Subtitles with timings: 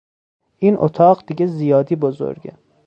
[0.59, 2.53] این اتاق دیگه زیادی بزرگه!